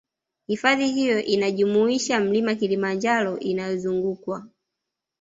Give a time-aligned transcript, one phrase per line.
[0.47, 4.47] Hifadhi hiyo inajumuisha Mlima Kilimanjaro inayozungukwa